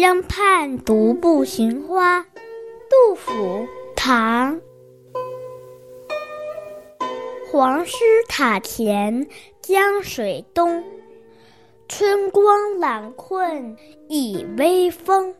[0.00, 2.22] 江畔独步寻花，
[2.88, 4.58] 杜甫，唐。
[7.52, 9.26] 黄师塔前
[9.60, 10.82] 江水东，
[11.86, 13.76] 春光懒困
[14.08, 15.34] 倚微风。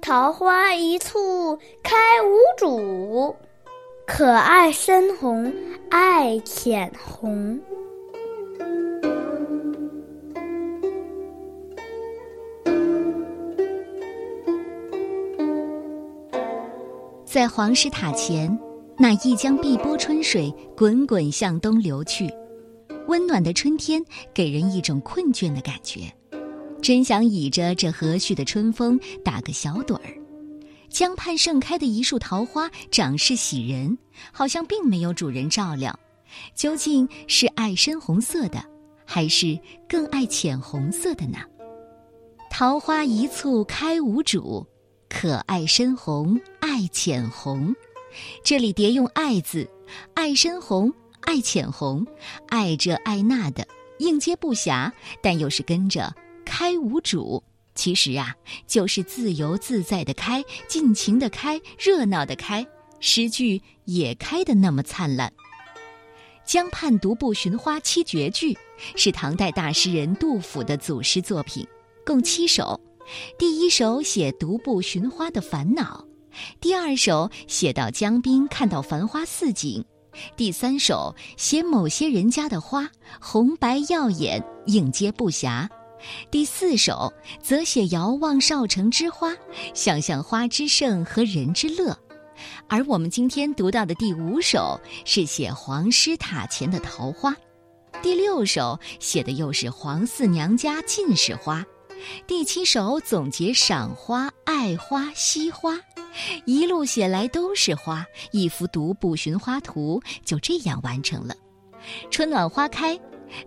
[0.00, 1.94] 桃花一簇开
[2.24, 3.36] 无主，
[4.04, 5.54] 可爱深红
[5.90, 7.60] 爱浅红。
[17.36, 18.58] 在黄石塔前。
[18.96, 22.32] 那一江碧波春水滚滚向东流去，
[23.08, 26.10] 温暖的春天给人一种困倦的感觉，
[26.80, 30.16] 真想倚着这和煦的春风打个小盹儿。
[30.88, 33.98] 江畔盛开的一束桃花长势喜人，
[34.32, 35.94] 好像并没有主人照料。
[36.54, 38.64] 究竟是爱深红色的，
[39.04, 41.36] 还是更爱浅红色的呢？
[42.50, 44.66] 桃花一簇开无主，
[45.18, 47.74] 可爱深红爱浅红。
[48.44, 49.66] 这里叠用“爱”字，
[50.12, 50.92] 爱深红，
[51.22, 52.06] 爱浅红，
[52.48, 53.66] 爱这爱那的，
[53.98, 54.92] 应接不暇，
[55.22, 56.14] 但又是跟着
[56.44, 57.42] 开无主。
[57.74, 58.34] 其实啊，
[58.66, 62.66] 就是自由自在的开，尽情的开，热闹的开，
[63.00, 65.32] 诗句也开得那么灿烂。
[66.44, 68.54] 江畔独步寻花七绝句，
[68.96, 71.66] 是唐代大诗人杜甫的组诗作品，
[72.04, 72.78] 共七首。
[73.38, 76.04] 第一首写独步寻花的烦恼。
[76.60, 79.84] 第二首写到江滨看到繁花似锦，
[80.36, 82.90] 第三首写某些人家的花
[83.20, 85.66] 红白耀眼，应接不暇，
[86.30, 87.10] 第四首
[87.42, 89.34] 则写遥望少城之花，
[89.72, 91.98] 想象花之盛和人之乐，
[92.68, 97.34] 而我们今天读到的第五首是写黄师塔前的桃花，
[98.02, 101.64] 第六首写的又是黄四娘家尽是花，
[102.26, 105.78] 第七首总结赏花、爱花、惜花。
[106.46, 111.34] 一路写来都是花，一幅独步寻花图就这样完成了。
[112.10, 112.98] 春暖花开，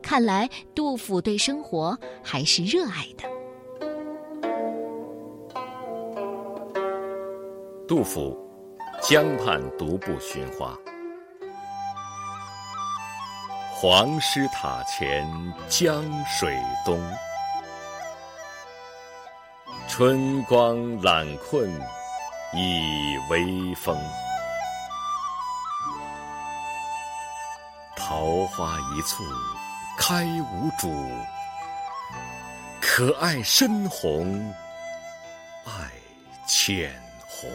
[0.01, 3.27] 看来杜甫对生活还是热爱的。
[7.88, 8.38] 杜甫，
[9.01, 10.77] 江畔独步寻花。
[13.73, 15.25] 黄师塔前
[15.67, 16.55] 江水
[16.85, 17.01] 东，
[19.99, 21.69] 春光懒困。
[22.53, 23.93] 倚微风，
[27.97, 29.21] 桃花一簇
[29.97, 30.89] 开无主，
[32.79, 34.39] 可爱深红
[35.65, 35.91] 爱
[36.47, 36.89] 浅
[37.27, 37.51] 红。